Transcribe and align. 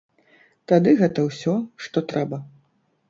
Тады 0.71 0.93
гэта 1.01 1.25
ўсё, 1.27 1.53
што 1.89 1.97
трэба. 2.13 2.37